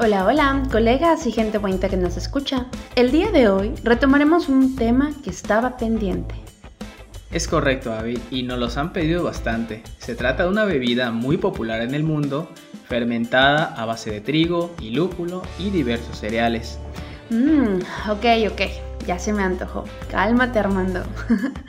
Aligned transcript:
Hola, 0.00 0.24
hola, 0.26 0.62
colegas 0.70 1.26
y 1.26 1.32
gente 1.32 1.58
bonita 1.58 1.88
que 1.88 1.96
nos 1.96 2.16
escucha. 2.16 2.66
El 2.94 3.10
día 3.10 3.32
de 3.32 3.48
hoy 3.48 3.74
retomaremos 3.82 4.48
un 4.48 4.76
tema 4.76 5.10
que 5.24 5.30
estaba 5.30 5.76
pendiente. 5.76 6.36
Es 7.32 7.48
correcto, 7.48 7.92
Avi, 7.92 8.16
y 8.30 8.44
nos 8.44 8.60
los 8.60 8.76
han 8.76 8.92
pedido 8.92 9.24
bastante. 9.24 9.82
Se 9.98 10.14
trata 10.14 10.44
de 10.44 10.50
una 10.50 10.64
bebida 10.64 11.10
muy 11.10 11.36
popular 11.36 11.80
en 11.80 11.96
el 11.96 12.04
mundo, 12.04 12.48
fermentada 12.86 13.74
a 13.74 13.86
base 13.86 14.12
de 14.12 14.20
trigo 14.20 14.72
y 14.80 14.90
lúpulo 14.90 15.42
y 15.58 15.70
diversos 15.70 16.16
cereales. 16.16 16.78
Mmm, 17.30 17.80
ok, 18.08 18.52
ok, 18.52 18.60
ya 19.04 19.18
se 19.18 19.32
me 19.32 19.42
antojó. 19.42 19.82
Cálmate, 20.12 20.60
Armando. 20.60 21.02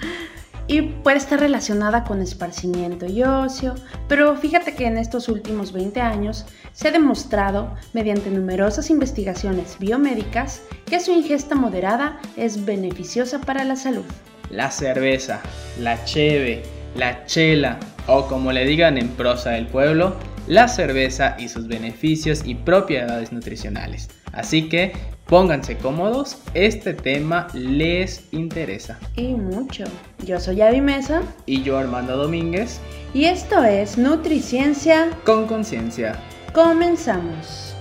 y 0.70 0.84
puede 0.84 1.18
estar 1.18 1.40
relacionada 1.40 2.04
con 2.04 2.22
esparcimiento 2.22 3.08
y 3.08 3.24
ocio, 3.24 3.74
pero 4.08 4.36
fíjate 4.38 4.76
que 4.76 4.86
en 4.86 4.98
estos 4.98 5.28
últimos 5.28 5.74
20 5.74 6.00
años 6.00 6.46
se 6.74 6.88
ha 6.88 6.92
demostrado, 6.92 7.74
mediante 7.94 8.30
numerosas 8.30 8.92
investigaciones 8.92 9.78
biomédicas, 9.80 10.62
que 10.86 11.00
su 11.00 11.12
ingesta 11.12 11.56
moderada 11.56 12.20
es 12.38 12.66
beneficiosa 12.66 13.42
para 13.42 13.64
la 13.64 13.76
salud. 13.76 14.06
La 14.52 14.70
cerveza, 14.70 15.42
la 15.80 16.04
cheve, 16.06 16.62
la 16.96 17.26
chela 17.26 17.80
o 18.06 18.28
como 18.28 18.52
le 18.52 18.66
digan 18.66 19.00
en 19.00 19.10
prosa 19.10 19.52
del 19.52 19.66
pueblo, 19.66 20.16
la 20.50 20.68
cerveza 20.68 21.36
y 21.40 21.48
sus 21.48 21.68
beneficios 21.68 22.42
y 22.44 22.56
propiedades 22.56 23.32
nutricionales. 23.32 24.10
Así 24.34 24.68
que 24.68 24.92
pónganse 25.26 25.78
cómodos, 25.78 26.40
este 26.56 26.94
tema 26.96 27.48
les 27.54 28.24
interesa. 28.32 29.00
Y 29.16 29.34
mucho. 29.34 29.86
Yo 30.26 30.40
soy 30.40 30.62
Avi 30.62 30.82
Mesa. 30.82 31.22
Y 31.46 31.62
yo 31.62 31.78
Armando 31.78 32.18
Domínguez. 32.18 32.82
Y 33.14 33.26
esto 33.26 33.64
es 33.64 33.98
Nutriciencia 33.98 35.12
con 35.24 35.46
conciencia. 35.46 36.20
Comenzamos. 36.52 37.76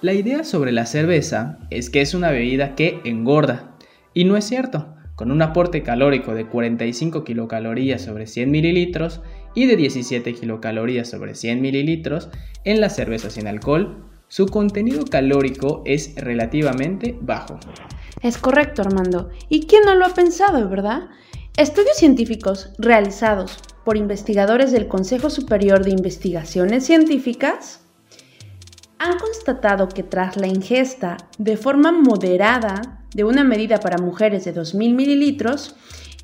La 0.00 0.14
idea 0.14 0.44
sobre 0.44 0.72
la 0.72 0.86
cerveza 0.86 1.58
es 1.68 1.90
que 1.90 2.00
es 2.00 2.14
una 2.14 2.30
bebida 2.30 2.74
que 2.74 3.00
engorda. 3.04 3.75
Y 4.16 4.24
no 4.24 4.38
es 4.38 4.46
cierto. 4.46 4.94
Con 5.14 5.30
un 5.30 5.42
aporte 5.42 5.82
calórico 5.82 6.34
de 6.34 6.46
45 6.46 7.22
kilocalorías 7.22 8.00
sobre 8.00 8.26
100 8.26 8.50
mililitros 8.50 9.20
y 9.54 9.66
de 9.66 9.76
17 9.76 10.32
kilocalorías 10.32 11.10
sobre 11.10 11.34
100 11.34 11.60
mililitros 11.60 12.30
en 12.64 12.80
la 12.80 12.88
cerveza 12.88 13.28
sin 13.28 13.46
alcohol, 13.46 14.06
su 14.28 14.46
contenido 14.46 15.04
calórico 15.04 15.82
es 15.84 16.14
relativamente 16.16 17.14
bajo. 17.20 17.60
Es 18.22 18.38
correcto, 18.38 18.80
Armando. 18.80 19.28
¿Y 19.50 19.66
quién 19.66 19.82
no 19.84 19.94
lo 19.94 20.06
ha 20.06 20.14
pensado, 20.14 20.66
verdad? 20.66 21.10
Estudios 21.58 21.98
científicos 21.98 22.70
realizados 22.78 23.58
por 23.84 23.98
investigadores 23.98 24.72
del 24.72 24.88
Consejo 24.88 25.28
Superior 25.28 25.84
de 25.84 25.90
Investigaciones 25.90 26.86
Científicas 26.86 27.85
han 28.98 29.18
constatado 29.18 29.88
que 29.88 30.02
tras 30.02 30.36
la 30.36 30.46
ingesta 30.46 31.16
de 31.38 31.56
forma 31.56 31.92
moderada 31.92 33.02
de 33.14 33.24
una 33.24 33.44
medida 33.44 33.78
para 33.78 33.98
mujeres 33.98 34.44
de 34.44 34.54
2.000 34.54 34.94
mililitros 34.94 35.76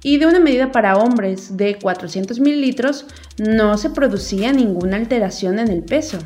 y 0.02 0.18
de 0.18 0.26
una 0.26 0.40
medida 0.40 0.72
para 0.72 0.96
hombres 0.96 1.56
de 1.56 1.78
400 1.78 2.40
mililitros, 2.40 3.06
no 3.38 3.78
se 3.78 3.90
producía 3.90 4.52
ninguna 4.52 4.96
alteración 4.96 5.58
en 5.58 5.68
el 5.68 5.84
peso. 5.84 6.18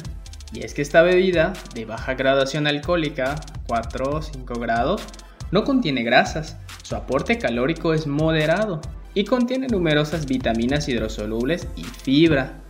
Y 0.52 0.64
es 0.64 0.72
que 0.72 0.82
esta 0.82 1.02
bebida 1.02 1.52
de 1.74 1.84
baja 1.84 2.14
graduación 2.14 2.66
alcohólica, 2.66 3.34
4 3.66 4.10
o 4.10 4.22
5 4.22 4.54
grados, 4.54 5.02
no 5.50 5.64
contiene 5.64 6.04
grasas, 6.04 6.56
su 6.82 6.96
aporte 6.96 7.38
calórico 7.38 7.92
es 7.92 8.06
moderado 8.06 8.80
y 9.12 9.24
contiene 9.24 9.66
numerosas 9.66 10.26
vitaminas 10.26 10.88
hidrosolubles 10.88 11.68
y 11.76 11.84
fibra, 11.84 12.62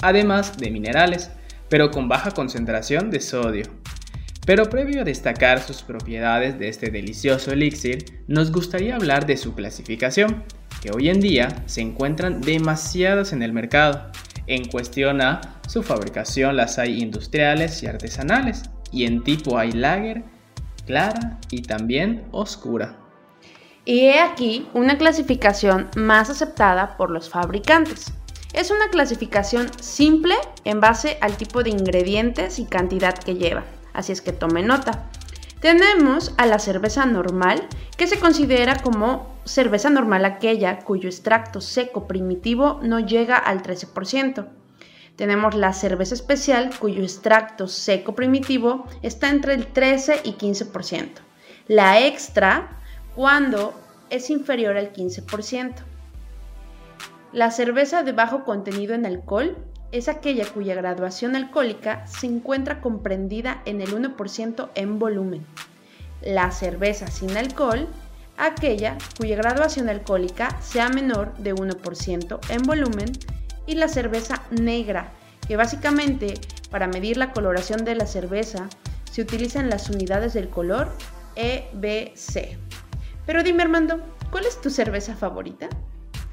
además 0.00 0.56
de 0.56 0.70
minerales 0.70 1.30
pero 1.68 1.90
con 1.90 2.08
baja 2.08 2.30
concentración 2.30 3.10
de 3.10 3.20
sodio. 3.20 3.66
Pero 4.46 4.68
previo 4.68 5.00
a 5.00 5.04
destacar 5.04 5.60
sus 5.60 5.82
propiedades 5.82 6.58
de 6.58 6.68
este 6.68 6.90
delicioso 6.90 7.50
elixir, 7.50 8.22
nos 8.26 8.52
gustaría 8.52 8.96
hablar 8.96 9.26
de 9.26 9.38
su 9.38 9.54
clasificación, 9.54 10.44
que 10.82 10.90
hoy 10.90 11.08
en 11.08 11.20
día 11.20 11.48
se 11.66 11.80
encuentran 11.80 12.42
demasiadas 12.42 13.32
en 13.32 13.42
el 13.42 13.52
mercado. 13.54 14.12
En 14.46 14.66
cuestión 14.66 15.22
a 15.22 15.60
su 15.66 15.82
fabricación 15.82 16.56
las 16.56 16.78
hay 16.78 17.00
industriales 17.00 17.82
y 17.82 17.86
artesanales, 17.86 18.64
y 18.92 19.06
en 19.06 19.24
tipo 19.24 19.58
hay 19.58 19.72
lager, 19.72 20.24
clara 20.84 21.38
y 21.50 21.62
también 21.62 22.24
oscura. 22.30 22.98
Y 23.86 24.00
he 24.00 24.20
aquí 24.20 24.66
una 24.74 24.98
clasificación 24.98 25.88
más 25.96 26.28
aceptada 26.28 26.96
por 26.96 27.10
los 27.10 27.30
fabricantes. 27.30 28.12
Es 28.54 28.70
una 28.70 28.88
clasificación 28.88 29.68
simple 29.80 30.36
en 30.64 30.80
base 30.80 31.18
al 31.20 31.36
tipo 31.36 31.64
de 31.64 31.70
ingredientes 31.70 32.60
y 32.60 32.66
cantidad 32.66 33.18
que 33.18 33.34
lleva, 33.34 33.64
así 33.92 34.12
es 34.12 34.22
que 34.22 34.30
tome 34.30 34.62
nota. 34.62 35.10
Tenemos 35.58 36.32
a 36.38 36.46
la 36.46 36.60
cerveza 36.60 37.04
normal, 37.04 37.66
que 37.96 38.06
se 38.06 38.20
considera 38.20 38.76
como 38.80 39.34
cerveza 39.44 39.90
normal 39.90 40.24
aquella 40.24 40.78
cuyo 40.78 41.08
extracto 41.08 41.60
seco 41.60 42.06
primitivo 42.06 42.78
no 42.80 43.00
llega 43.00 43.36
al 43.36 43.60
13%. 43.60 44.46
Tenemos 45.16 45.56
la 45.56 45.72
cerveza 45.72 46.14
especial, 46.14 46.70
cuyo 46.78 47.02
extracto 47.02 47.66
seco 47.66 48.14
primitivo 48.14 48.86
está 49.02 49.30
entre 49.30 49.54
el 49.54 49.66
13 49.66 50.20
y 50.22 50.34
15%. 50.34 51.08
La 51.66 52.06
extra, 52.06 52.78
cuando 53.16 53.74
es 54.10 54.30
inferior 54.30 54.76
al 54.76 54.92
15%. 54.92 55.93
La 57.34 57.50
cerveza 57.50 58.04
de 58.04 58.12
bajo 58.12 58.44
contenido 58.44 58.94
en 58.94 59.06
alcohol 59.06 59.56
es 59.90 60.06
aquella 60.06 60.46
cuya 60.46 60.76
graduación 60.76 61.34
alcohólica 61.34 62.06
se 62.06 62.28
encuentra 62.28 62.80
comprendida 62.80 63.60
en 63.64 63.80
el 63.80 63.92
1% 63.92 64.68
en 64.76 65.00
volumen. 65.00 65.44
La 66.22 66.52
cerveza 66.52 67.08
sin 67.08 67.36
alcohol, 67.36 67.88
aquella 68.36 68.96
cuya 69.18 69.34
graduación 69.34 69.88
alcohólica 69.88 70.56
sea 70.60 70.88
menor 70.90 71.36
de 71.38 71.56
1% 71.56 72.38
en 72.50 72.62
volumen. 72.62 73.10
Y 73.66 73.74
la 73.74 73.88
cerveza 73.88 74.40
negra, 74.52 75.12
que 75.48 75.56
básicamente 75.56 76.34
para 76.70 76.86
medir 76.86 77.16
la 77.16 77.32
coloración 77.32 77.84
de 77.84 77.96
la 77.96 78.06
cerveza 78.06 78.68
se 79.10 79.22
utilizan 79.22 79.70
las 79.70 79.90
unidades 79.90 80.34
del 80.34 80.50
color 80.50 80.88
EBC. 81.34 82.56
Pero 83.26 83.42
dime 83.42 83.64
Armando, 83.64 83.98
¿cuál 84.30 84.44
es 84.44 84.60
tu 84.60 84.70
cerveza 84.70 85.16
favorita? 85.16 85.68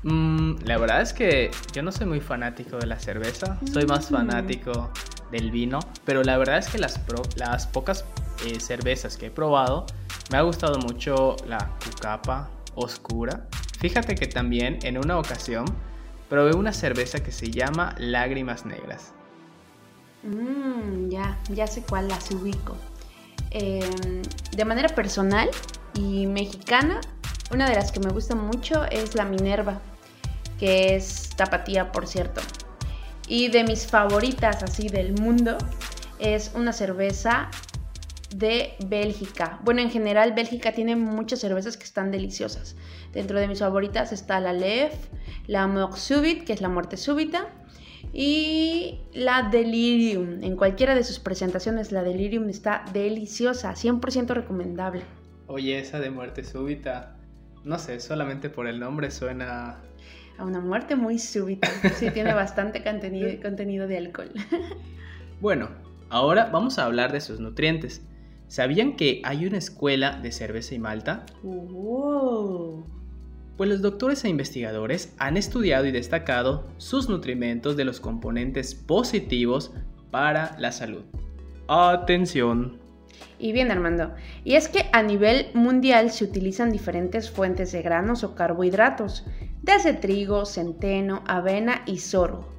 Mm, 0.03 0.55
la 0.63 0.77
verdad 0.77 1.01
es 1.01 1.13
que 1.13 1.51
yo 1.73 1.83
no 1.83 1.91
soy 1.91 2.07
muy 2.07 2.21
fanático 2.21 2.77
de 2.77 2.87
la 2.87 2.99
cerveza, 2.99 3.59
soy 3.71 3.85
más 3.85 4.09
mm. 4.09 4.13
fanático 4.13 4.89
del 5.31 5.51
vino, 5.51 5.79
pero 6.05 6.23
la 6.23 6.37
verdad 6.37 6.57
es 6.57 6.69
que 6.69 6.79
las, 6.79 6.99
las 7.35 7.67
pocas 7.67 8.03
eh, 8.45 8.59
cervezas 8.59 9.15
que 9.17 9.27
he 9.27 9.31
probado 9.31 9.85
me 10.31 10.37
ha 10.37 10.41
gustado 10.41 10.79
mucho 10.79 11.35
la 11.47 11.77
cucapa 11.85 12.49
oscura. 12.75 13.47
Fíjate 13.79 14.15
que 14.15 14.27
también 14.27 14.79
en 14.83 14.97
una 14.97 15.19
ocasión 15.19 15.65
probé 16.29 16.55
una 16.55 16.73
cerveza 16.73 17.23
que 17.23 17.31
se 17.31 17.51
llama 17.51 17.95
Lágrimas 17.99 18.65
Negras. 18.65 19.13
Mm, 20.23 21.09
ya, 21.09 21.37
ya 21.49 21.67
sé 21.67 21.83
cuál 21.83 22.07
las 22.07 22.31
ubico. 22.31 22.75
Em, 23.51 24.21
de 24.55 24.65
manera 24.65 24.89
personal 24.89 25.49
y 25.93 26.25
mexicana, 26.25 27.01
una 27.51 27.69
de 27.69 27.75
las 27.75 27.91
que 27.91 27.99
me 27.99 28.09
gusta 28.11 28.33
mucho 28.33 28.85
es 28.85 29.13
la 29.15 29.25
Minerva 29.25 29.81
que 30.61 30.95
es 30.95 31.31
tapatía, 31.35 31.91
por 31.91 32.05
cierto. 32.05 32.39
Y 33.27 33.47
de 33.47 33.63
mis 33.63 33.87
favoritas 33.87 34.61
así 34.61 34.89
del 34.89 35.19
mundo 35.19 35.57
es 36.19 36.51
una 36.53 36.71
cerveza 36.71 37.49
de 38.35 38.75
Bélgica. 38.85 39.59
Bueno, 39.63 39.81
en 39.81 39.89
general 39.89 40.33
Bélgica 40.33 40.71
tiene 40.71 40.95
muchas 40.95 41.39
cervezas 41.39 41.77
que 41.77 41.83
están 41.83 42.11
deliciosas. 42.11 42.75
Dentro 43.11 43.39
de 43.39 43.47
mis 43.47 43.57
favoritas 43.57 44.13
está 44.13 44.39
la 44.39 44.53
Lef, 44.53 44.93
la 45.47 45.65
Mort 45.65 45.95
Subit, 45.97 46.43
que 46.43 46.53
es 46.53 46.61
la 46.61 46.69
muerte 46.69 46.95
súbita, 46.95 47.47
y 48.13 48.99
la 49.13 49.49
Delirium. 49.51 50.43
En 50.43 50.55
cualquiera 50.55 50.93
de 50.93 51.03
sus 51.03 51.17
presentaciones 51.17 51.91
la 51.91 52.03
Delirium 52.03 52.49
está 52.49 52.85
deliciosa, 52.93 53.73
100% 53.73 54.27
recomendable. 54.27 55.01
Oye, 55.47 55.79
esa 55.79 55.99
de 55.99 56.11
muerte 56.11 56.43
súbita, 56.43 57.15
no 57.63 57.79
sé, 57.79 57.99
solamente 57.99 58.51
por 58.51 58.67
el 58.67 58.79
nombre 58.79 59.09
suena 59.09 59.79
a 60.41 60.45
una 60.45 60.59
muerte 60.59 60.95
muy 60.95 61.19
súbita. 61.19 61.69
Sí, 61.95 62.09
tiene 62.09 62.33
bastante 62.33 62.83
contenido, 63.41 63.87
de 63.87 63.97
alcohol. 63.97 64.31
Bueno, 65.39 65.69
ahora 66.09 66.49
vamos 66.51 66.79
a 66.79 66.85
hablar 66.85 67.11
de 67.11 67.21
sus 67.21 67.39
nutrientes. 67.39 68.01
¿Sabían 68.47 68.95
que 68.95 69.21
hay 69.23 69.45
una 69.45 69.57
escuela 69.57 70.19
de 70.19 70.31
cerveza 70.31 70.75
y 70.75 70.79
malta? 70.79 71.25
Pues 73.55 73.69
los 73.69 73.81
doctores 73.81 74.25
e 74.25 74.29
investigadores 74.29 75.13
han 75.19 75.37
estudiado 75.37 75.85
y 75.85 75.91
destacado 75.91 76.67
sus 76.77 77.07
nutrimentos 77.07 77.77
de 77.77 77.85
los 77.85 77.99
componentes 77.99 78.73
positivos 78.75 79.71
para 80.09 80.55
la 80.59 80.71
salud. 80.71 81.03
Atención. 81.67 82.80
Y 83.39 83.53
bien, 83.53 83.71
Armando, 83.71 84.13
y 84.43 84.55
es 84.55 84.67
que 84.67 84.85
a 84.93 85.01
nivel 85.01 85.47
mundial 85.53 86.11
se 86.11 86.23
utilizan 86.23 86.71
diferentes 86.71 87.29
fuentes 87.31 87.71
de 87.71 87.81
granos 87.81 88.23
o 88.23 88.35
carbohidratos, 88.35 89.25
desde 89.61 89.93
trigo, 89.93 90.45
centeno, 90.45 91.23
avena 91.27 91.83
y 91.85 91.97
sorgo, 91.97 92.53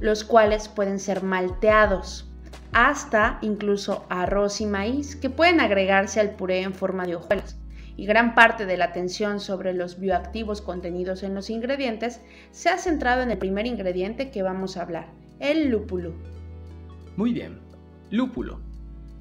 los 0.00 0.24
cuales 0.24 0.68
pueden 0.68 0.98
ser 0.98 1.22
malteados, 1.22 2.30
hasta 2.72 3.38
incluso 3.42 4.06
arroz 4.08 4.60
y 4.60 4.66
maíz, 4.66 5.16
que 5.16 5.30
pueden 5.30 5.60
agregarse 5.60 6.20
al 6.20 6.30
puré 6.30 6.62
en 6.62 6.74
forma 6.74 7.06
de 7.06 7.16
hojuelas. 7.16 7.58
Y 7.96 8.06
gran 8.06 8.34
parte 8.34 8.64
de 8.64 8.78
la 8.78 8.86
atención 8.86 9.38
sobre 9.38 9.74
los 9.74 10.00
bioactivos 10.00 10.62
contenidos 10.62 11.22
en 11.22 11.34
los 11.34 11.50
ingredientes 11.50 12.22
se 12.50 12.70
ha 12.70 12.78
centrado 12.78 13.22
en 13.22 13.30
el 13.30 13.38
primer 13.38 13.66
ingrediente 13.66 14.30
que 14.30 14.42
vamos 14.42 14.76
a 14.76 14.82
hablar, 14.82 15.08
el 15.40 15.68
lúpulo. 15.68 16.14
Muy 17.16 17.34
bien, 17.34 17.60
lúpulo. 18.10 18.71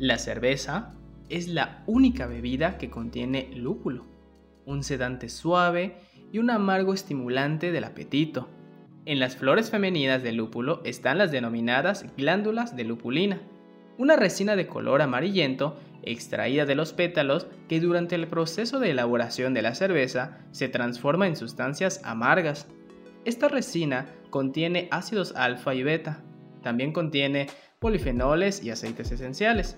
La 0.01 0.17
cerveza 0.17 0.95
es 1.29 1.47
la 1.47 1.83
única 1.85 2.25
bebida 2.25 2.79
que 2.79 2.89
contiene 2.89 3.51
lúpulo, 3.53 4.07
un 4.65 4.83
sedante 4.83 5.29
suave 5.29 5.97
y 6.31 6.39
un 6.39 6.49
amargo 6.49 6.95
estimulante 6.95 7.71
del 7.71 7.83
apetito. 7.83 8.49
En 9.05 9.19
las 9.19 9.35
flores 9.35 9.69
femeninas 9.69 10.23
del 10.23 10.37
lúpulo 10.37 10.81
están 10.85 11.19
las 11.19 11.31
denominadas 11.31 12.07
glándulas 12.17 12.75
de 12.75 12.83
lupulina, 12.83 13.43
una 13.99 14.15
resina 14.15 14.55
de 14.55 14.65
color 14.65 15.03
amarillento 15.03 15.77
extraída 16.01 16.65
de 16.65 16.73
los 16.73 16.93
pétalos 16.93 17.45
que 17.69 17.79
durante 17.79 18.15
el 18.15 18.27
proceso 18.27 18.79
de 18.79 18.89
elaboración 18.89 19.53
de 19.53 19.61
la 19.61 19.75
cerveza 19.75 20.39
se 20.49 20.67
transforma 20.67 21.27
en 21.27 21.35
sustancias 21.35 22.01
amargas. 22.03 22.65
Esta 23.23 23.49
resina 23.49 24.07
contiene 24.31 24.87
ácidos 24.89 25.35
alfa 25.35 25.75
y 25.75 25.83
beta. 25.83 26.23
También 26.63 26.91
contiene 26.91 27.49
polifenoles 27.77 28.63
y 28.63 28.71
aceites 28.71 29.11
esenciales 29.11 29.77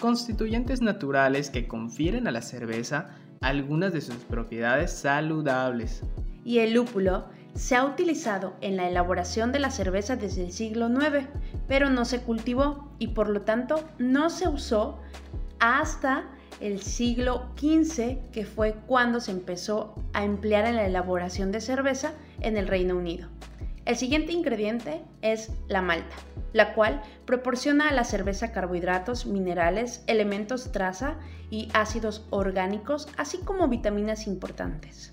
constituyentes 0.00 0.82
naturales 0.82 1.50
que 1.50 1.66
confieren 1.66 2.26
a 2.26 2.32
la 2.32 2.42
cerveza 2.42 3.10
algunas 3.40 3.92
de 3.92 4.00
sus 4.00 4.16
propiedades 4.16 4.92
saludables. 4.92 6.02
Y 6.44 6.58
el 6.58 6.74
lúpulo 6.74 7.26
se 7.54 7.76
ha 7.76 7.84
utilizado 7.84 8.54
en 8.60 8.76
la 8.76 8.88
elaboración 8.88 9.52
de 9.52 9.60
la 9.60 9.70
cerveza 9.70 10.16
desde 10.16 10.44
el 10.44 10.52
siglo 10.52 10.88
IX, 10.88 11.26
pero 11.68 11.88
no 11.90 12.04
se 12.04 12.20
cultivó 12.20 12.90
y 12.98 13.08
por 13.08 13.28
lo 13.28 13.42
tanto 13.42 13.84
no 13.98 14.28
se 14.30 14.48
usó 14.48 14.98
hasta 15.60 16.24
el 16.60 16.80
siglo 16.80 17.46
XV, 17.56 18.30
que 18.32 18.44
fue 18.44 18.74
cuando 18.86 19.20
se 19.20 19.30
empezó 19.30 19.94
a 20.12 20.24
emplear 20.24 20.66
en 20.66 20.76
la 20.76 20.86
elaboración 20.86 21.52
de 21.52 21.60
cerveza 21.60 22.12
en 22.40 22.56
el 22.56 22.68
Reino 22.68 22.96
Unido. 22.96 23.28
El 23.86 23.96
siguiente 23.96 24.32
ingrediente 24.32 25.02
es 25.20 25.52
la 25.68 25.82
malta, 25.82 26.16
la 26.54 26.72
cual 26.72 27.02
proporciona 27.26 27.90
a 27.90 27.92
la 27.92 28.04
cerveza 28.04 28.50
carbohidratos, 28.50 29.26
minerales, 29.26 30.02
elementos 30.06 30.72
traza 30.72 31.18
y 31.50 31.68
ácidos 31.74 32.26
orgánicos, 32.30 33.08
así 33.18 33.38
como 33.44 33.68
vitaminas 33.68 34.26
importantes. 34.26 35.12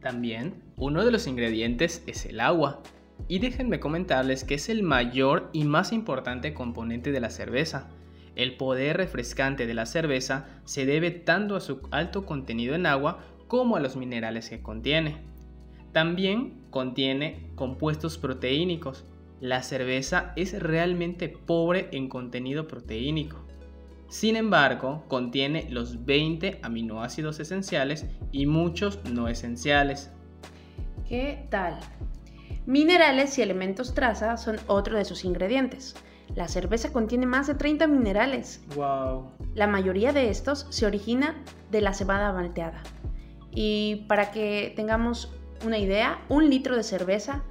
También, 0.00 0.54
uno 0.76 1.04
de 1.04 1.12
los 1.12 1.28
ingredientes 1.28 2.02
es 2.08 2.26
el 2.26 2.40
agua. 2.40 2.82
Y 3.28 3.38
déjenme 3.38 3.78
comentarles 3.78 4.42
que 4.42 4.54
es 4.54 4.68
el 4.68 4.82
mayor 4.82 5.48
y 5.52 5.62
más 5.64 5.92
importante 5.92 6.52
componente 6.52 7.12
de 7.12 7.20
la 7.20 7.30
cerveza. 7.30 7.90
El 8.34 8.56
poder 8.56 8.96
refrescante 8.96 9.66
de 9.66 9.74
la 9.74 9.86
cerveza 9.86 10.46
se 10.64 10.84
debe 10.84 11.12
tanto 11.12 11.54
a 11.54 11.60
su 11.60 11.80
alto 11.92 12.26
contenido 12.26 12.74
en 12.74 12.86
agua 12.86 13.20
como 13.46 13.76
a 13.76 13.80
los 13.80 13.94
minerales 13.94 14.48
que 14.48 14.62
contiene. 14.62 15.18
También 15.92 16.59
contiene 16.70 17.50
compuestos 17.54 18.18
proteínicos. 18.18 19.04
La 19.40 19.62
cerveza 19.62 20.32
es 20.36 20.60
realmente 20.60 21.28
pobre 21.28 21.88
en 21.92 22.08
contenido 22.08 22.66
proteínico. 22.66 23.44
Sin 24.08 24.36
embargo, 24.36 25.04
contiene 25.08 25.68
los 25.70 26.04
20 26.04 26.60
aminoácidos 26.62 27.38
esenciales 27.38 28.06
y 28.32 28.46
muchos 28.46 28.98
no 29.04 29.28
esenciales. 29.28 30.10
¿Qué 31.08 31.46
tal? 31.48 31.78
Minerales 32.66 33.38
y 33.38 33.42
elementos 33.42 33.94
traza 33.94 34.36
son 34.36 34.56
otro 34.66 34.96
de 34.96 35.04
sus 35.04 35.24
ingredientes. 35.24 35.94
La 36.34 36.48
cerveza 36.48 36.92
contiene 36.92 37.26
más 37.26 37.46
de 37.46 37.54
30 37.54 37.86
minerales. 37.86 38.62
Wow. 38.76 39.32
La 39.54 39.66
mayoría 39.66 40.12
de 40.12 40.30
estos 40.30 40.66
se 40.70 40.86
origina 40.86 41.42
de 41.70 41.80
la 41.80 41.94
cebada 41.94 42.32
malteada. 42.32 42.82
Y 43.52 44.06
para 44.08 44.30
que 44.30 44.72
tengamos 44.76 45.32
una 45.64 45.78
idea, 45.78 46.20
un 46.28 46.48
litro 46.48 46.76
de 46.76 46.82
cerveza 46.82 47.42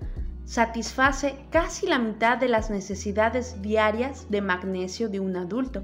satisface 0.45 1.35
casi 1.51 1.85
la 1.85 1.99
mitad 1.99 2.37
de 2.37 2.47
las 2.47 2.71
necesidades 2.71 3.61
diarias 3.61 4.31
de 4.31 4.41
magnesio 4.41 5.07
de 5.07 5.19
un 5.19 5.35
adulto 5.35 5.83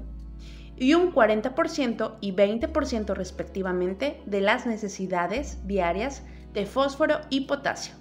y 0.76 0.94
un 0.94 1.12
40% 1.12 2.16
y 2.20 2.32
20% 2.32 3.14
respectivamente 3.14 4.20
de 4.26 4.40
las 4.40 4.66
necesidades 4.66 5.66
diarias 5.66 6.24
de 6.52 6.66
fósforo 6.66 7.20
y 7.30 7.42
potasio. 7.42 7.94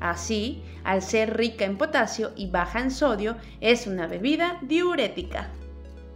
Así, 0.00 0.62
al 0.84 1.02
ser 1.02 1.36
rica 1.36 1.64
en 1.64 1.76
potasio 1.76 2.32
y 2.36 2.50
baja 2.50 2.80
en 2.80 2.90
sodio, 2.90 3.36
es 3.60 3.86
una 3.86 4.06
bebida 4.06 4.58
diurética. 4.62 5.48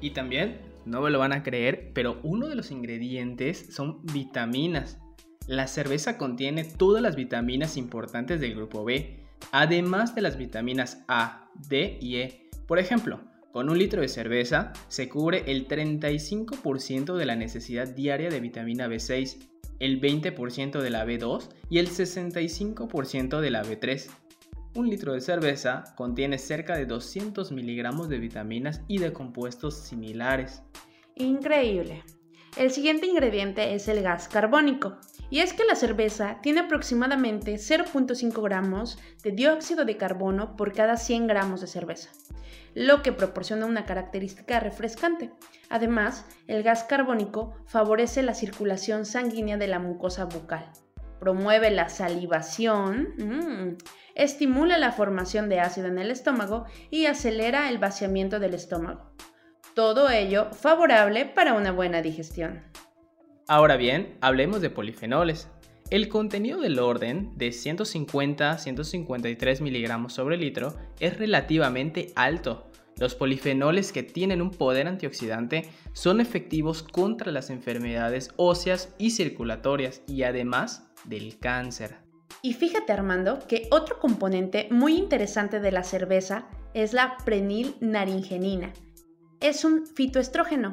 Y 0.01 0.11
también, 0.11 0.61
no 0.85 1.01
me 1.01 1.11
lo 1.11 1.19
van 1.19 1.33
a 1.33 1.43
creer, 1.43 1.91
pero 1.95 2.19
uno 2.23 2.49
de 2.49 2.55
los 2.55 2.71
ingredientes 2.71 3.75
son 3.75 4.05
vitaminas. 4.05 4.99
La 5.47 5.69
cerveza 5.69 6.19
contiene 6.19 6.65
todas 6.65 7.03
las 7.03 7.15
vitaminas 7.15 7.77
importantes 7.77 8.41
del 8.41 8.57
grupo 8.57 8.85
B, 8.85 9.21
además 9.53 10.15
de 10.15 10.23
las 10.23 10.37
vitaminas 10.37 11.05
A, 11.07 11.51
D 11.69 11.99
y 12.01 12.17
E. 12.17 12.49
Por 12.67 12.81
ejemplo, 12.81 13.21
con 13.53 13.71
un 13.71 13.79
litro 13.79 14.03
de 14.03 14.09
cerveza 14.09 14.73
se 14.89 15.09
cubre 15.09 15.45
el 15.47 15.69
35% 15.69 17.15
de 17.15 17.27
la 17.27 17.37
necesidad 17.37 17.89
diaria 17.89 18.29
de 18.29 18.41
vitamina 18.41 18.89
B6, 18.89 19.37
el 19.79 20.01
20% 20.01 20.81
de 20.81 20.91
la 20.91 21.07
B2 21.07 21.49
y 21.71 21.79
el 21.79 21.89
65% 21.89 23.41
de 23.41 23.51
la 23.51 23.63
B3. 23.63 24.11
Un 24.75 24.91
litro 24.91 25.15
de 25.15 25.21
cerveza 25.21 25.85
contiene 25.97 26.39
cerca 26.39 26.77
de 26.77 26.87
200 26.87 27.53
miligramos 27.53 28.09
de 28.09 28.19
vitaminas 28.19 28.83
y 28.89 28.99
de 28.99 29.13
compuestos 29.13 29.75
similares. 29.75 30.63
Increíble. 31.15 32.03
El 32.56 32.70
siguiente 32.70 33.05
ingrediente 33.05 33.75
es 33.75 33.87
el 33.87 34.03
gas 34.03 34.29
carbónico. 34.29 34.97
Y 35.29 35.41
es 35.41 35.53
que 35.53 35.67
la 35.67 35.75
cerveza 35.75 36.38
tiene 36.41 36.61
aproximadamente 36.61 37.56
0.5 37.56 38.43
gramos 38.43 38.99
de 39.23 39.32
dióxido 39.32 39.85
de 39.85 39.99
carbono 39.99 40.56
por 40.56 40.73
cada 40.73 40.97
100 40.97 41.26
gramos 41.26 41.61
de 41.61 41.67
cerveza, 41.67 42.11
lo 42.75 43.02
que 43.02 43.12
proporciona 43.12 43.66
una 43.66 43.85
característica 43.85 44.59
refrescante. 44.61 45.33
Además, 45.69 46.25
el 46.47 46.62
gas 46.62 46.85
carbónico 46.85 47.54
favorece 47.66 48.23
la 48.23 48.35
circulación 48.35 49.04
sanguínea 49.04 49.59
de 49.59 49.66
la 49.66 49.81
mucosa 49.81 50.25
bucal, 50.25 50.71
promueve 51.19 51.71
la 51.71 51.90
salivación, 51.90 53.09
mm, 53.19 53.76
estimula 54.14 54.78
la 54.78 54.92
formación 54.92 55.50
de 55.50 55.61
ácido 55.61 55.88
en 55.88 55.99
el 55.99 56.11
estómago 56.11 56.64
y 56.88 57.07
acelera 57.07 57.69
el 57.69 57.78
vaciamiento 57.78 58.38
del 58.38 58.54
estómago. 58.54 59.11
Todo 59.76 60.09
ello 60.09 60.49
favorable 60.54 61.26
para 61.26 61.52
una 61.52 61.71
buena 61.71 62.00
digestión. 62.00 62.62
Ahora 63.47 63.76
bien, 63.76 64.16
hablemos 64.23 64.62
de 64.62 64.71
polifenoles. 64.71 65.50
El 65.90 66.09
contenido 66.09 66.62
del 66.62 66.78
orden 66.78 67.37
de 67.37 67.49
150-153 67.49 69.61
miligramos 69.61 70.14
sobre 70.14 70.38
litro 70.38 70.75
es 70.99 71.18
relativamente 71.18 72.14
alto. 72.16 72.71
Los 72.99 73.14
polifenoles 73.14 73.92
que 73.92 74.02
tienen 74.02 74.40
un 74.40 74.50
poder 74.50 74.88
antioxidante 74.88 75.68
son 75.92 76.23
efectivos 76.23 76.83
contra 76.83 77.30
las 77.30 77.50
enfermedades 77.50 78.30
óseas 78.37 78.95
y 78.97 79.11
circulatorias 79.11 80.00
y 80.09 80.23
además 80.23 80.88
del 81.04 81.38
cáncer. 81.38 81.99
Y 82.40 82.54
fíjate 82.54 82.95
Armando 82.95 83.40
que 83.47 83.68
otro 83.71 83.99
componente 83.99 84.68
muy 84.71 84.97
interesante 84.97 85.61
de 85.61 85.73
la 85.73 85.85
cerveza 85.85 86.49
es 86.73 86.95
la 86.95 87.18
prenilnaringenina, 87.26 88.73
es 89.40 89.64
un 89.64 89.87
fitoestrógeno 89.87 90.73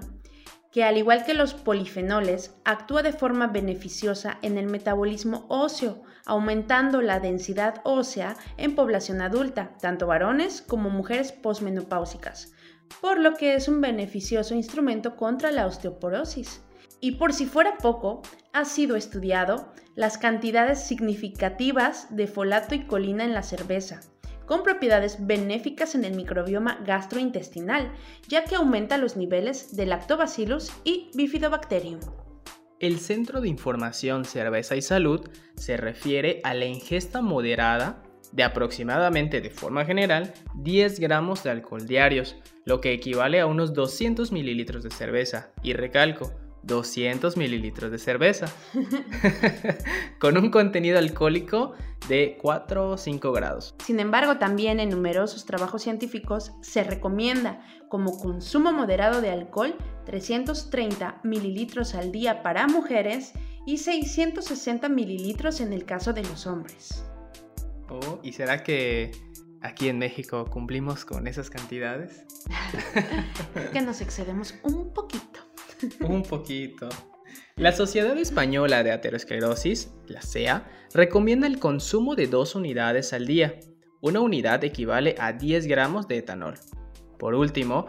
que 0.73 0.83
al 0.83 0.97
igual 0.97 1.23
que 1.23 1.35
los 1.35 1.53
polifenoles 1.53 2.55
actúa 2.65 3.03
de 3.03 3.13
forma 3.13 3.45
beneficiosa 3.45 4.39
en 4.41 4.57
el 4.57 4.65
metabolismo 4.65 5.45
óseo, 5.47 6.01
aumentando 6.25 7.01
la 7.03 7.19
densidad 7.19 7.75
ósea 7.83 8.35
en 8.57 8.73
población 8.73 9.21
adulta, 9.21 9.77
tanto 9.79 10.07
varones 10.07 10.63
como 10.63 10.89
mujeres 10.89 11.31
posmenopáusicas, 11.31 12.53
por 13.01 13.19
lo 13.19 13.35
que 13.35 13.53
es 13.53 13.67
un 13.67 13.81
beneficioso 13.81 14.55
instrumento 14.55 15.15
contra 15.15 15.51
la 15.51 15.67
osteoporosis. 15.67 16.63
Y 16.99 17.13
por 17.17 17.33
si 17.33 17.45
fuera 17.45 17.77
poco, 17.77 18.23
ha 18.51 18.65
sido 18.65 18.95
estudiado 18.95 19.71
las 19.93 20.17
cantidades 20.17 20.79
significativas 20.79 22.07
de 22.15 22.25
folato 22.25 22.73
y 22.73 22.87
colina 22.87 23.25
en 23.25 23.33
la 23.33 23.43
cerveza, 23.43 24.01
con 24.45 24.63
propiedades 24.63 25.25
benéficas 25.25 25.95
en 25.95 26.05
el 26.05 26.13
microbioma 26.13 26.79
gastrointestinal, 26.85 27.91
ya 28.27 28.43
que 28.43 28.55
aumenta 28.55 28.97
los 28.97 29.15
niveles 29.15 29.75
de 29.75 29.85
Lactobacillus 29.85 30.71
y 30.83 31.09
Bifidobacterium. 31.13 31.99
El 32.79 32.99
Centro 32.99 33.39
de 33.39 33.47
Información 33.47 34.25
Cerveza 34.25 34.75
y 34.75 34.81
Salud 34.81 35.29
se 35.55 35.77
refiere 35.77 36.41
a 36.43 36.53
la 36.53 36.65
ingesta 36.65 37.21
moderada 37.21 38.03
de 38.33 38.43
aproximadamente 38.43 39.41
de 39.41 39.51
forma 39.51 39.85
general 39.85 40.33
10 40.55 40.99
gramos 40.99 41.43
de 41.43 41.51
alcohol 41.51 41.85
diarios, 41.85 42.35
lo 42.65 42.81
que 42.81 42.91
equivale 42.91 43.39
a 43.39 43.45
unos 43.45 43.73
200 43.73 44.31
mililitros 44.31 44.83
de 44.83 44.89
cerveza. 44.89 45.51
Y 45.61 45.73
recalco, 45.73 46.33
200 46.63 47.37
mililitros 47.37 47.91
de 47.91 47.99
cerveza, 47.99 48.47
con 50.19 50.37
un 50.37 50.49
contenido 50.49 50.97
alcohólico 50.97 51.73
de 52.07 52.37
4 52.41 52.91
o 52.91 52.97
5 52.97 53.31
grados. 53.31 53.75
Sin 53.85 53.99
embargo, 53.99 54.37
también 54.37 54.79
en 54.79 54.89
numerosos 54.89 55.45
trabajos 55.45 55.83
científicos 55.83 56.51
se 56.61 56.83
recomienda 56.83 57.61
como 57.89 58.17
consumo 58.17 58.71
moderado 58.73 59.21
de 59.21 59.29
alcohol 59.29 59.75
330 60.05 61.21
mililitros 61.23 61.95
al 61.95 62.11
día 62.11 62.43
para 62.43 62.67
mujeres 62.67 63.33
y 63.65 63.77
660 63.77 64.89
mililitros 64.89 65.61
en 65.61 65.73
el 65.73 65.85
caso 65.85 66.13
de 66.13 66.23
los 66.23 66.47
hombres. 66.47 67.05
Oh, 67.89 68.19
¿y 68.23 68.33
será 68.33 68.63
que 68.63 69.11
aquí 69.61 69.89
en 69.89 69.99
México 69.99 70.45
cumplimos 70.49 71.05
con 71.05 71.27
esas 71.27 71.49
cantidades? 71.49 72.25
que 73.73 73.81
nos 73.81 74.01
excedemos 74.01 74.55
un 74.63 74.91
poquito. 74.93 75.32
Un 76.01 76.23
poquito. 76.23 76.89
La 77.55 77.71
Sociedad 77.71 78.17
Española 78.17 78.83
de 78.83 78.91
Aterosclerosis, 78.91 79.91
la 80.07 80.21
SEA, 80.21 80.65
recomienda 80.93 81.45
el 81.47 81.59
consumo 81.59 82.15
de 82.15 82.27
dos 82.27 82.55
unidades 82.55 83.13
al 83.13 83.27
día. 83.27 83.59
Una 84.01 84.21
unidad 84.21 84.63
equivale 84.63 85.15
a 85.19 85.33
10 85.33 85.67
gramos 85.67 86.07
de 86.07 86.17
etanol. 86.17 86.55
Por 87.19 87.35
último, 87.35 87.85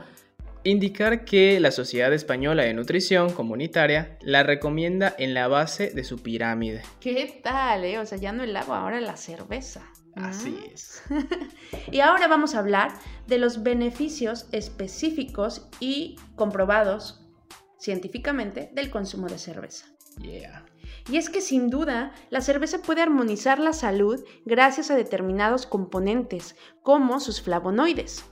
indicar 0.64 1.25
que 1.25 1.61
la 1.61 1.71
Sociedad 1.71 2.12
Española 2.12 2.64
de 2.64 2.75
Nutrición 2.75 3.33
Comunitaria 3.33 4.19
la 4.21 4.43
recomienda 4.43 5.14
en 5.19 5.35
la 5.35 5.49
base 5.49 5.91
de 5.91 6.05
su 6.05 6.23
pirámide. 6.23 6.83
¿Qué 7.00 7.41
tal, 7.43 7.85
eh? 7.85 7.99
O 7.99 8.07
sea, 8.07 8.19
ya 8.19 8.33
no 8.33 8.43
el 8.43 8.57
agua, 8.57 8.81
ahora 8.81 9.00
la 9.00 9.17
cerveza. 9.17 9.83
Así 10.14 10.57
es. 10.73 11.03
y 11.91 12.00
ahora 12.00 12.29
vamos 12.29 12.55
a 12.55 12.61
hablar 12.61 12.93
de 13.26 13.38
los 13.38 13.62
beneficios 13.62 14.47
específicos 14.53 15.69
y 15.81 16.17
comprobados 16.37 17.24
científicamente 17.85 18.71
del 18.73 18.91
consumo 18.91 19.29
de 19.29 19.38
cerveza. 19.38 19.87
Yeah. 20.19 20.64
Y 21.11 21.19
es 21.19 21.29
que 21.29 21.41
sin 21.41 21.69
duda 21.69 22.12
la 22.31 22.41
cerveza 22.41 22.79
puede 22.79 23.03
armonizar 23.03 23.59
la 23.59 23.73
salud 23.73 24.25
gracias 24.45 24.91
a 24.91 24.97
determinados 24.97 25.67
componentes, 25.67 26.57
como 26.83 27.21
sus 27.21 27.43
flavonoides. 27.43 28.25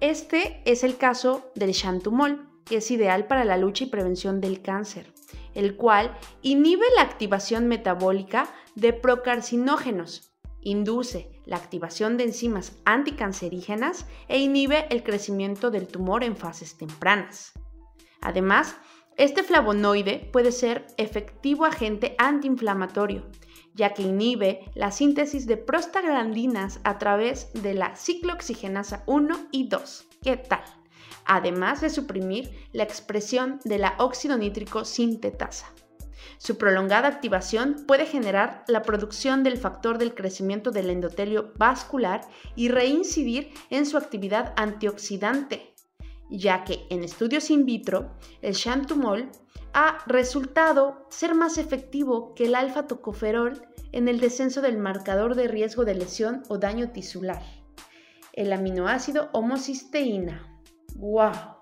Este 0.00 0.62
es 0.64 0.84
el 0.84 0.96
caso 0.96 1.50
del 1.56 1.74
xantumol, 1.74 2.48
que 2.64 2.76
es 2.76 2.90
ideal 2.90 3.26
para 3.26 3.44
la 3.44 3.56
lucha 3.56 3.84
y 3.84 3.88
prevención 3.88 4.40
del 4.40 4.62
cáncer, 4.62 5.12
el 5.54 5.76
cual 5.76 6.16
inhibe 6.42 6.84
la 6.94 7.02
activación 7.02 7.66
metabólica 7.66 8.48
de 8.76 8.92
procarcinógenos, 8.92 10.32
induce 10.60 11.30
la 11.46 11.56
activación 11.56 12.16
de 12.16 12.24
enzimas 12.24 12.76
anticancerígenas 12.84 14.06
e 14.28 14.38
inhibe 14.38 14.86
el 14.90 15.02
crecimiento 15.02 15.70
del 15.70 15.88
tumor 15.88 16.22
en 16.22 16.36
fases 16.36 16.76
tempranas. 16.76 17.54
Además, 18.20 18.76
este 19.16 19.42
flavonoide 19.42 20.28
puede 20.32 20.52
ser 20.52 20.86
efectivo 20.96 21.64
agente 21.64 22.14
antiinflamatorio, 22.18 23.26
ya 23.74 23.92
que 23.92 24.02
inhibe 24.02 24.60
la 24.74 24.92
síntesis 24.92 25.46
de 25.46 25.56
prostaglandinas 25.56 26.80
a 26.84 26.98
través 26.98 27.52
de 27.52 27.74
la 27.74 27.96
ciclooxigenasa 27.96 29.02
1 29.06 29.48
y 29.50 29.68
2. 29.68 30.06
¿Qué 30.22 30.36
tal? 30.36 30.62
Además 31.24 31.80
de 31.80 31.90
suprimir 31.90 32.50
la 32.72 32.84
expresión 32.84 33.60
de 33.64 33.78
la 33.78 33.94
óxido 33.98 34.36
nítrico 34.36 34.84
sintetasa. 34.84 35.66
Su 36.38 36.56
prolongada 36.56 37.08
activación 37.08 37.84
puede 37.86 38.06
generar 38.06 38.64
la 38.68 38.82
producción 38.82 39.42
del 39.42 39.58
factor 39.58 39.98
del 39.98 40.14
crecimiento 40.14 40.70
del 40.70 40.90
endotelio 40.90 41.52
vascular 41.56 42.20
y 42.54 42.68
reincidir 42.68 43.52
en 43.70 43.86
su 43.86 43.96
actividad 43.96 44.54
antioxidante, 44.56 45.74
ya 46.30 46.64
que 46.64 46.86
en 46.90 47.04
estudios 47.04 47.50
in 47.50 47.64
vitro 47.64 48.10
el 48.42 48.54
xantumol 48.54 49.30
ha 49.72 50.04
resultado 50.06 51.06
ser 51.10 51.34
más 51.34 51.58
efectivo 51.58 52.34
que 52.34 52.46
el 52.46 52.54
alfa-tocoferol 52.54 53.66
en 53.92 54.08
el 54.08 54.20
descenso 54.20 54.60
del 54.60 54.76
marcador 54.78 55.34
de 55.34 55.48
riesgo 55.48 55.84
de 55.84 55.94
lesión 55.94 56.42
o 56.48 56.58
daño 56.58 56.90
tisular, 56.90 57.42
el 58.32 58.52
aminoácido 58.52 59.30
homocisteína. 59.32 60.60
¡Wow! 60.96 61.56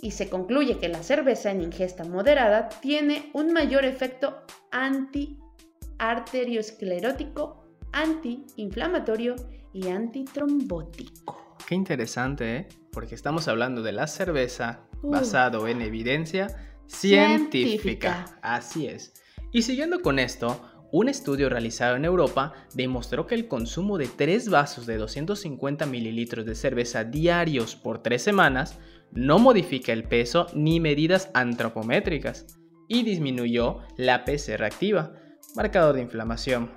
Y 0.00 0.12
se 0.12 0.30
concluye 0.30 0.78
que 0.78 0.88
la 0.88 1.02
cerveza 1.02 1.50
en 1.50 1.60
ingesta 1.60 2.04
moderada 2.04 2.68
tiene 2.68 3.30
un 3.34 3.52
mayor 3.52 3.84
efecto 3.84 4.42
anti-arteriosclerótico, 4.70 7.66
antiinflamatorio 7.92 9.34
y 9.72 9.88
antitrombótico. 9.88 11.56
Qué 11.66 11.74
interesante, 11.74 12.56
¿eh? 12.56 12.68
Porque 12.92 13.14
estamos 13.14 13.48
hablando 13.48 13.82
de 13.82 13.92
la 13.92 14.06
cerveza 14.06 14.80
basado 15.02 15.68
en 15.68 15.82
evidencia 15.82 16.48
científica. 16.86 18.38
Así 18.42 18.86
es. 18.86 19.14
Y 19.52 19.62
siguiendo 19.62 20.00
con 20.00 20.18
esto, 20.18 20.60
un 20.92 21.08
estudio 21.08 21.48
realizado 21.48 21.96
en 21.96 22.04
Europa 22.04 22.52
demostró 22.74 23.26
que 23.26 23.36
el 23.36 23.46
consumo 23.46 23.96
de 23.96 24.08
3 24.08 24.48
vasos 24.48 24.86
de 24.86 24.96
250 24.96 25.86
mililitros 25.86 26.44
de 26.44 26.56
cerveza 26.56 27.04
diarios 27.04 27.76
por 27.76 28.02
3 28.02 28.20
semanas 28.20 28.78
no 29.12 29.38
modifica 29.38 29.92
el 29.92 30.04
peso 30.04 30.46
ni 30.54 30.80
medidas 30.80 31.30
antropométricas 31.34 32.58
y 32.88 33.04
disminuyó 33.04 33.78
la 33.96 34.24
PCR 34.24 34.64
activa, 34.64 35.12
marcador 35.54 35.94
de 35.94 36.02
inflamación. 36.02 36.72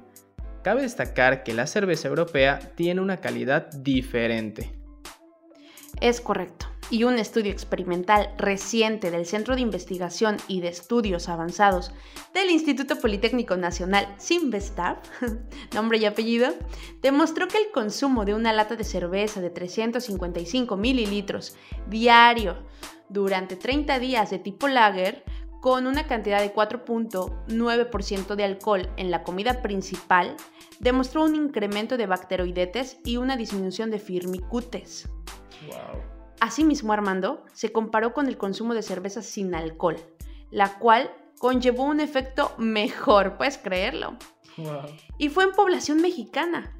Cabe 0.63 0.83
destacar 0.83 1.43
que 1.43 1.53
la 1.53 1.67
cerveza 1.67 2.07
europea 2.07 2.59
tiene 2.75 3.01
una 3.01 3.19
calidad 3.19 3.69
diferente. 3.71 4.82
Es 6.01 6.21
correcto. 6.21 6.67
Y 6.89 7.05
un 7.05 7.17
estudio 7.17 7.51
experimental 7.51 8.33
reciente 8.37 9.09
del 9.09 9.25
Centro 9.25 9.55
de 9.55 9.61
Investigación 9.61 10.37
y 10.47 10.61
de 10.61 10.67
Estudios 10.67 11.29
Avanzados 11.29 11.91
del 12.33 12.49
Instituto 12.49 12.99
Politécnico 12.99 13.55
Nacional 13.55 14.13
Simvestab, 14.17 14.97
nombre 15.73 15.97
y 15.97 16.05
apellido, 16.05 16.53
demostró 17.01 17.47
que 17.47 17.57
el 17.57 17.71
consumo 17.71 18.25
de 18.25 18.33
una 18.33 18.53
lata 18.53 18.75
de 18.75 18.83
cerveza 18.83 19.41
de 19.41 19.49
355 19.49 20.75
mililitros 20.75 21.55
diario 21.87 22.57
durante 23.09 23.55
30 23.55 23.99
días 23.99 24.29
de 24.29 24.39
tipo 24.39 24.67
lager 24.67 25.23
con 25.63 25.87
una 25.87 26.07
cantidad 26.07 26.41
de 26.41 26.53
4.9% 26.53 28.35
de 28.35 28.43
alcohol 28.43 28.89
en 28.97 29.11
la 29.11 29.23
comida 29.23 29.61
principal, 29.61 30.35
demostró 30.81 31.23
un 31.23 31.35
incremento 31.35 31.95
de 31.95 32.05
bacteroidetes 32.05 32.97
y 33.05 33.15
una 33.15 33.37
disminución 33.37 33.89
de 33.89 33.99
firmicutes. 33.99 35.07
Asimismo, 36.39 36.91
Armando 36.91 37.45
se 37.53 37.71
comparó 37.71 38.13
con 38.13 38.27
el 38.27 38.37
consumo 38.37 38.73
de 38.73 38.81
cerveza 38.81 39.21
sin 39.21 39.55
alcohol, 39.55 39.95
la 40.51 40.77
cual 40.77 41.09
conllevó 41.39 41.83
un 41.85 41.99
efecto 41.99 42.51
mejor, 42.57 43.37
puedes 43.37 43.57
creerlo. 43.57 44.17
Y 45.17 45.29
fue 45.29 45.45
en 45.45 45.51
población 45.51 46.01
mexicana, 46.01 46.75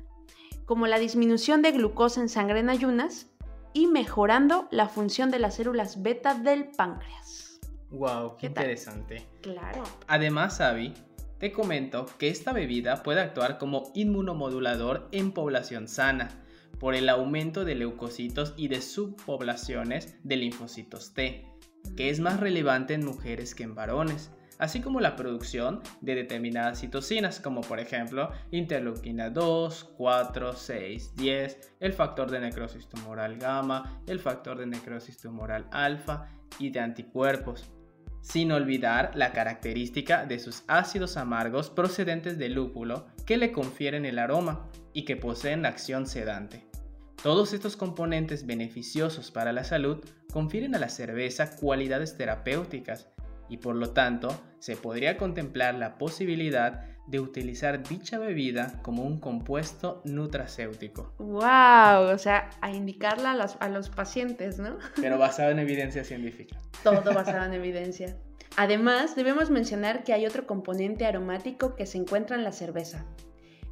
como 0.66 0.86
la 0.88 1.00
disminución 1.00 1.62
de 1.62 1.72
glucosa 1.72 2.22
en 2.22 2.30
sangre 2.30 2.60
en 2.60 2.70
ayunas 2.70 3.28
y 3.74 3.88
mejorando 3.88 4.68
la 4.70 4.90
función 4.90 5.32
de 5.32 5.40
las 5.40 5.56
células 5.56 6.04
beta 6.04 6.36
del 6.36 6.70
páncreas. 6.72 7.60
Wow, 7.90 8.38
qué, 8.38 8.48
interesante. 8.48 9.28
Claro. 9.42 9.84
Además, 10.08 10.62
Avi, 10.62 10.94
te 11.40 11.52
comento 11.52 12.06
que 12.18 12.30
esta 12.30 12.54
bebida 12.54 13.02
puede 13.02 13.22
actuar 13.22 13.58
como 13.58 13.92
inmunomodulador 13.94 15.08
en 15.12 15.32
población 15.32 15.88
sana 15.88 16.43
por 16.84 16.96
el 16.96 17.08
aumento 17.08 17.64
de 17.64 17.76
leucocitos 17.76 18.54
y 18.58 18.68
de 18.68 18.82
subpoblaciones 18.82 20.18
de 20.26 20.36
linfocitos 20.36 21.14
T, 21.14 21.48
que 21.96 22.10
es 22.10 22.20
más 22.20 22.42
relevante 22.42 22.94
en 22.94 23.06
mujeres 23.06 23.56
que 23.56 23.64
en 23.64 23.74
varones, 23.74 24.32
así 24.60 24.82
como 24.82 25.00
la 25.00 25.16
producción 25.16 25.82
de 26.02 26.16
determinadas 26.16 26.82
citocinas, 26.82 27.40
como 27.40 27.62
por 27.62 27.80
ejemplo 27.80 28.32
interleuquina 28.52 29.30
2, 29.30 29.94
4, 29.98 30.54
6, 30.58 31.16
10, 31.16 31.76
el 31.80 31.94
factor 31.94 32.30
de 32.30 32.42
necrosis 32.42 32.90
tumoral 32.90 33.38
gamma, 33.38 34.04
el 34.06 34.20
factor 34.20 34.58
de 34.58 34.68
necrosis 34.68 35.18
tumoral 35.20 35.70
alfa 35.72 36.28
y 36.60 36.70
de 36.70 36.82
anticuerpos 36.82 37.72
sin 38.20 38.52
olvidar 38.52 39.12
la 39.16 39.32
característica 39.32 40.26
de 40.26 40.40
sus 40.40 40.64
ácidos 40.68 41.16
amargos 41.16 41.70
procedentes 41.70 42.38
del 42.38 42.56
lúpulo 42.56 43.08
que 43.26 43.38
le 43.38 43.54
confieren 43.54 44.06
el 44.06 44.20
aroma 44.20 44.70
y 44.94 45.06
que 45.06 45.18
poseen 45.18 45.66
acción 45.66 46.08
sedante. 46.08 46.73
Todos 47.22 47.54
estos 47.54 47.78
componentes 47.78 48.46
beneficiosos 48.46 49.32
para 49.32 49.54
la 49.54 49.64
salud 49.64 50.04
confieren 50.32 50.76
a 50.76 50.80
la 50.80 50.90
cerveza 50.90 51.56
cualidades 51.56 52.18
terapéuticas 52.18 53.08
y 53.50 53.58
por 53.58 53.76
lo 53.76 53.92
tanto 53.92 54.30
se 54.60 54.76
podría 54.76 55.18
contemplar 55.18 55.76
la 55.76 55.98
posibilidad 55.98 56.86
de 57.08 57.20
utilizar 57.20 57.84
dicha 57.88 58.18
bebida 58.18 58.80
como 58.82 59.04
un 59.04 59.20
compuesto 59.20 60.02
nutracéutico. 60.06 61.14
¡Wow! 61.20 62.14
O 62.14 62.18
sea, 62.18 62.50
a 62.62 62.72
indicarla 62.72 63.32
a 63.32 63.36
los, 63.36 63.58
a 63.60 63.70
los 63.70 63.90
pacientes, 63.90 64.58
¿no? 64.58 64.78
Pero 64.96 65.18
basado 65.18 65.52
en 65.52 65.60
evidencia 65.60 66.04
científica. 66.04 66.58
Todo 66.84 67.14
basado 67.14 67.46
en 67.46 67.54
evidencia. 67.54 68.18
Además, 68.56 69.16
debemos 69.16 69.50
mencionar 69.50 70.04
que 70.04 70.14
hay 70.14 70.26
otro 70.26 70.46
componente 70.46 71.06
aromático 71.06 71.76
que 71.76 71.86
se 71.86 71.98
encuentra 71.98 72.36
en 72.36 72.44
la 72.44 72.52
cerveza, 72.52 73.06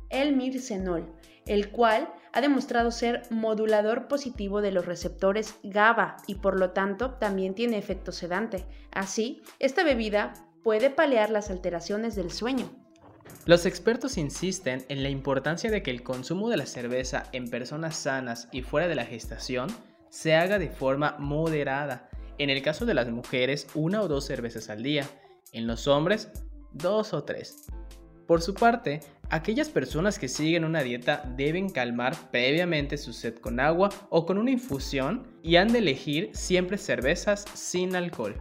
el 0.10 0.36
mircenol, 0.36 1.14
el 1.46 1.70
cual 1.70 2.12
ha 2.34 2.42
demostrado 2.42 2.92
ser 2.92 3.24
modulador 3.30 4.08
positivo 4.08 4.62
de 4.62 4.72
los 4.72 4.86
receptores 4.86 5.56
GABA 5.64 6.18
y 6.28 6.36
por 6.36 6.58
lo 6.58 6.72
tanto 6.72 7.12
también 7.16 7.54
tiene 7.54 7.78
efecto 7.78 8.12
sedante. 8.12 8.66
Así, 8.92 9.42
esta 9.60 9.84
bebida 9.84 10.34
puede 10.64 10.90
paliar 10.90 11.30
las 11.30 11.50
alteraciones 11.50 12.16
del 12.16 12.32
sueño. 12.32 12.70
Los 13.46 13.66
expertos 13.66 14.18
insisten 14.18 14.86
en 14.90 15.04
la 15.04 15.10
importancia 15.10 15.72
de 15.72 15.82
que 15.82 15.92
el 15.92 16.04
consumo 16.04 16.50
de 16.50 16.58
la 16.58 16.66
cerveza 16.66 17.24
en 17.32 17.50
personas 17.50 17.96
sanas 17.96 18.48
y 18.52 18.62
fuera 18.62 18.88
de 18.88 18.96
la 18.96 19.06
gestación 19.06 19.70
se 20.10 20.36
haga 20.36 20.60
de 20.60 20.70
forma 20.70 21.16
moderada. 21.18 22.10
En 22.38 22.50
el 22.50 22.62
caso 22.62 22.86
de 22.86 22.94
las 22.94 23.10
mujeres, 23.10 23.68
una 23.74 24.02
o 24.02 24.08
dos 24.08 24.26
cervezas 24.26 24.70
al 24.70 24.84
día. 24.84 25.08
En 25.54 25.68
los 25.68 25.88
hombres, 25.88 26.30
dos 26.72 27.14
o 27.14 27.24
tres. 27.24 27.68
Por 28.28 28.42
su 28.42 28.54
parte, 28.54 29.02
aquellas 29.30 29.70
personas 29.70 30.20
que 30.20 30.28
siguen 30.28 30.64
una 30.64 30.84
dieta 30.84 31.24
deben 31.36 31.70
calmar 31.70 32.16
previamente 32.32 32.98
su 32.98 33.14
sed 33.14 33.36
con 33.36 33.60
agua 33.60 33.90
o 34.10 34.26
con 34.26 34.38
una 34.38 34.52
infusión 34.52 35.28
y 35.42 35.56
han 35.56 35.72
de 35.72 35.80
elegir 35.80 36.30
siempre 36.34 36.78
cervezas 36.78 37.46
sin 37.54 37.96
alcohol. 37.96 38.36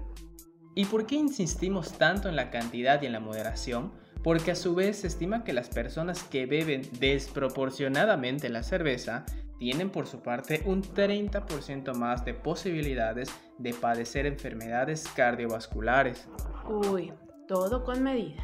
¿Y 0.75 0.85
por 0.85 1.07
qué 1.07 1.17
insistimos 1.17 1.93
tanto 1.99 2.29
en 2.29 2.37
la 2.37 2.51
cantidad 2.51 3.03
y 3.03 3.07
en 3.07 3.13
la 3.13 3.21
moderación? 3.21 3.93
Porque 4.23 4.53
a 4.53 4.57
su 4.57 4.75
vez 4.75 4.99
se 4.99 5.07
estima 5.07 5.45
que 5.45 5.53
las 5.53 5.69
personas 5.69 6.23
que 6.23 6.47
beben 6.47 6.83
desproporcionadamente 7.01 8.49
la 8.49 8.63
cerveza 8.63 9.25
tienen 9.59 9.91
por 9.91 10.07
su 10.07 10.21
parte 10.21 10.63
un 10.65 10.83
30% 10.83 11.95
más 11.95 12.25
de 12.25 12.35
posibilidades 12.35 13.31
de 13.59 13.75
padecer 13.75 14.27
enfermedades 14.27 15.07
cardiovasculares. 15.15 16.29
Uy, 16.67 17.13
todo 17.47 17.85
con 17.85 18.03
medida. 18.03 18.43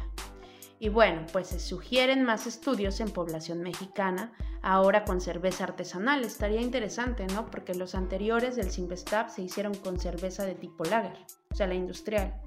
Y 0.79 0.89
bueno, 0.89 1.25
pues 1.31 1.47
se 1.47 1.59
sugieren 1.59 2.23
más 2.23 2.45
estudios 2.45 2.99
en 2.99 3.09
población 3.09 3.61
mexicana, 3.61 4.31
ahora 4.61 5.05
con 5.05 5.21
cerveza 5.21 5.63
artesanal. 5.63 6.23
Estaría 6.23 6.61
interesante, 6.61 7.25
¿no? 7.27 7.49
Porque 7.49 7.73
los 7.73 7.95
anteriores 7.95 8.55
del 8.55 8.69
Simvestab 8.69 9.31
se 9.31 9.41
hicieron 9.41 9.73
con 9.73 9.99
cerveza 9.99 10.45
de 10.45 10.53
tipo 10.53 10.83
lager, 10.83 11.17
o 11.51 11.55
sea, 11.55 11.65
la 11.65 11.73
industrial. 11.73 12.39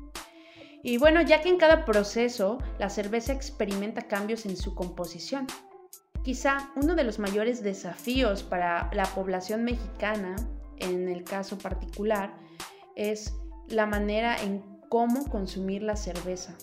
Y 0.83 0.97
bueno, 0.99 1.21
ya 1.23 1.41
que 1.41 1.49
en 1.49 1.59
cada 1.59 1.85
proceso 1.85 2.59
la 2.79 2.89
cerveza 2.89 3.33
experimenta 3.33 4.03
cambios 4.03 4.47
en 4.47 4.57
su 4.57 4.75
composición. 4.75 5.47
Quizá 6.23 6.71
uno 6.77 6.95
de 6.95 7.05
los 7.05 7.19
mayores 7.19 7.63
desafíos 7.63 8.43
para 8.45 8.91
la 8.93 9.05
población 9.05 9.65
mexicana, 9.65 10.37
en 10.77 11.09
el 11.09 11.25
caso 11.25 11.59
particular, 11.59 12.39
es 12.95 13.35
la 13.67 13.87
manera 13.87 14.41
en 14.41 14.63
cómo 14.89 15.27
consumir 15.29 15.83
la 15.83 15.97
cerveza 15.97 16.55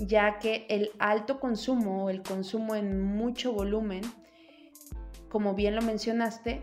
ya 0.00 0.38
que 0.38 0.66
el 0.68 0.90
alto 0.98 1.38
consumo 1.38 2.04
o 2.04 2.10
el 2.10 2.22
consumo 2.22 2.74
en 2.74 3.00
mucho 3.00 3.52
volumen, 3.52 4.02
como 5.28 5.54
bien 5.54 5.76
lo 5.76 5.82
mencionaste, 5.82 6.62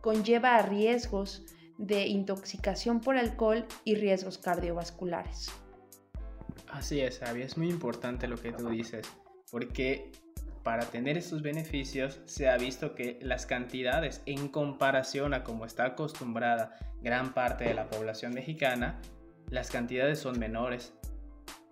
conlleva 0.00 0.56
a 0.56 0.62
riesgos 0.62 1.44
de 1.78 2.06
intoxicación 2.06 3.00
por 3.00 3.18
alcohol 3.18 3.66
y 3.84 3.96
riesgos 3.96 4.38
cardiovasculares. 4.38 5.50
Así 6.68 7.00
es, 7.00 7.22
Abby, 7.22 7.42
es 7.42 7.56
muy 7.58 7.68
importante 7.68 8.26
lo 8.26 8.36
que 8.36 8.52
tú 8.52 8.68
dices, 8.70 9.06
porque 9.50 10.10
para 10.62 10.84
tener 10.86 11.16
estos 11.16 11.42
beneficios 11.42 12.20
se 12.24 12.48
ha 12.48 12.56
visto 12.56 12.94
que 12.94 13.18
las 13.22 13.46
cantidades 13.46 14.22
en 14.26 14.48
comparación 14.48 15.32
a 15.32 15.44
como 15.44 15.64
está 15.64 15.84
acostumbrada 15.84 16.76
gran 17.02 17.34
parte 17.34 17.64
de 17.64 17.74
la 17.74 17.88
población 17.88 18.34
mexicana, 18.34 19.00
las 19.48 19.70
cantidades 19.70 20.18
son 20.18 20.38
menores. 20.40 20.92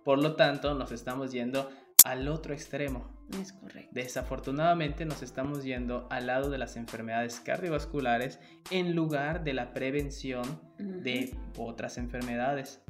Por 0.05 0.21
lo 0.21 0.35
tanto, 0.35 0.75
nos 0.75 0.91
estamos 0.91 1.31
yendo 1.31 1.67
al 2.03 2.27
otro 2.27 2.53
extremo. 2.53 3.09
Es 3.41 3.53
correcto. 3.53 3.89
Desafortunadamente 3.91 5.03
nos 5.03 5.23
estamos 5.23 5.63
yendo 5.63 6.07
al 6.11 6.27
lado 6.27 6.51
de 6.51 6.59
las 6.59 6.77
enfermedades 6.77 7.39
cardiovasculares 7.39 8.39
en 8.69 8.95
lugar 8.95 9.43
de 9.43 9.53
la 9.53 9.73
prevención 9.73 10.61
de 10.77 11.35
otras 11.57 11.97
enfermedades. 11.97 12.84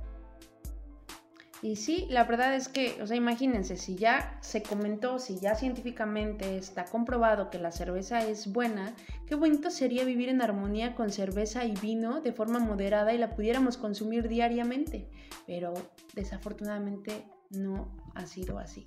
Y 1.66 1.78
sí, 1.78 2.06
la 2.12 2.26
verdad 2.26 2.54
es 2.54 2.70
que, 2.70 3.02
o 3.02 3.08
sea, 3.08 3.18
imagínense, 3.18 3.76
si 3.76 3.96
ya 3.96 4.38
se 4.40 4.62
comentó, 4.62 5.18
si 5.18 5.40
ya 5.40 5.56
científicamente 5.56 6.60
está 6.60 6.86
comprobado 6.86 7.50
que 7.50 7.58
la 7.58 7.72
cerveza 7.72 8.20
es 8.24 8.54
buena, 8.54 8.96
qué 9.26 9.34
bonito 9.34 9.72
sería 9.72 10.04
vivir 10.04 10.30
en 10.30 10.44
armonía 10.44 10.94
con 10.94 11.10
cerveza 11.10 11.66
y 11.66 11.74
vino 11.74 12.22
de 12.22 12.34
forma 12.34 12.60
moderada 12.60 13.16
y 13.16 13.18
la 13.18 13.32
pudiéramos 13.32 13.78
consumir 13.78 14.28
diariamente. 14.28 15.10
Pero 15.48 15.74
desafortunadamente 16.14 17.26
no 17.50 17.98
ha 18.14 18.28
sido 18.28 18.60
así. 18.60 18.86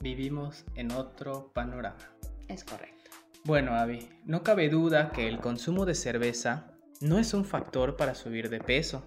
Vivimos 0.00 0.64
en 0.76 0.92
otro 0.92 1.50
panorama. 1.52 2.14
Es 2.46 2.62
correcto. 2.62 3.10
Bueno, 3.42 3.74
Avi, 3.74 4.08
no 4.26 4.44
cabe 4.44 4.68
duda 4.68 5.10
que 5.10 5.26
el 5.26 5.40
consumo 5.40 5.86
de 5.86 5.96
cerveza 5.96 6.68
no 7.00 7.18
es 7.18 7.34
un 7.34 7.44
factor 7.44 7.96
para 7.96 8.14
subir 8.14 8.48
de 8.48 8.60
peso 8.60 9.02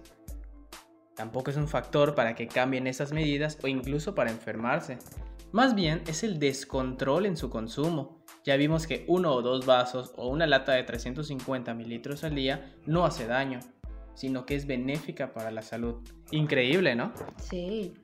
Tampoco 1.14 1.50
es 1.50 1.56
un 1.56 1.68
factor 1.68 2.14
para 2.14 2.34
que 2.34 2.48
cambien 2.48 2.86
esas 2.86 3.12
medidas 3.12 3.58
o 3.62 3.68
incluso 3.68 4.14
para 4.14 4.30
enfermarse. 4.30 4.98
Más 5.52 5.74
bien 5.74 6.02
es 6.08 6.24
el 6.24 6.40
descontrol 6.40 7.26
en 7.26 7.36
su 7.36 7.50
consumo. 7.50 8.24
Ya 8.44 8.56
vimos 8.56 8.86
que 8.86 9.04
uno 9.06 9.32
o 9.32 9.42
dos 9.42 9.64
vasos 9.64 10.12
o 10.16 10.28
una 10.28 10.46
lata 10.46 10.72
de 10.72 10.82
350 10.82 11.72
mililitros 11.74 12.24
al 12.24 12.34
día 12.34 12.74
no 12.86 13.04
hace 13.04 13.26
daño, 13.26 13.60
sino 14.14 14.44
que 14.46 14.56
es 14.56 14.66
benéfica 14.66 15.32
para 15.32 15.50
la 15.50 15.62
salud. 15.62 15.96
Increíble, 16.32 16.96
¿no? 16.96 17.12
Sí. 17.40 17.94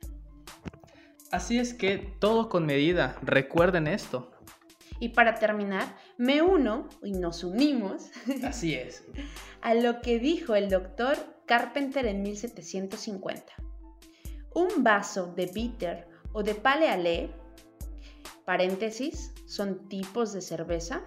Así 1.31 1.59
es 1.59 1.73
que 1.73 1.97
todo 2.19 2.47
con 2.47 2.65
medida, 2.65 3.17
recuerden 3.21 3.87
esto. 3.87 4.31
Y 5.01 5.09
para 5.09 5.35
terminar, 5.35 5.97
me 6.17 6.41
uno 6.41 6.87
y 7.03 7.11
nos 7.11 7.43
unimos. 7.43 8.11
Así 8.43 8.75
es. 8.75 9.03
a 9.61 9.73
lo 9.73 10.01
que 10.01 10.19
dijo 10.19 10.55
el 10.55 10.69
doctor 10.69 11.17
Carpenter 11.51 12.05
en 12.05 12.21
1750. 12.21 13.43
Un 14.55 14.85
vaso 14.85 15.33
de 15.35 15.47
bitter 15.47 16.07
o 16.31 16.43
de 16.43 16.55
pale 16.55 16.87
ale, 16.87 17.29
paréntesis, 18.45 19.33
son 19.47 19.89
tipos 19.89 20.31
de 20.31 20.39
cerveza, 20.39 21.01